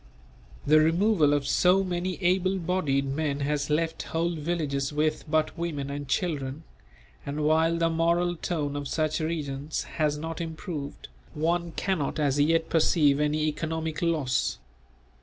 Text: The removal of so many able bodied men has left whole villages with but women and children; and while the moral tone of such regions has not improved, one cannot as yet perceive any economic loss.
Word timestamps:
The 0.65 0.79
removal 0.79 1.31
of 1.31 1.45
so 1.45 1.83
many 1.83 2.17
able 2.23 2.57
bodied 2.57 3.05
men 3.05 3.41
has 3.41 3.69
left 3.69 4.01
whole 4.01 4.33
villages 4.33 4.91
with 4.91 5.29
but 5.29 5.55
women 5.55 5.91
and 5.91 6.07
children; 6.07 6.63
and 7.23 7.43
while 7.43 7.77
the 7.77 7.87
moral 7.87 8.35
tone 8.35 8.75
of 8.75 8.87
such 8.87 9.19
regions 9.19 9.83
has 9.83 10.17
not 10.17 10.41
improved, 10.41 11.07
one 11.35 11.73
cannot 11.73 12.17
as 12.17 12.39
yet 12.39 12.67
perceive 12.67 13.19
any 13.19 13.45
economic 13.45 14.01
loss. 14.01 14.57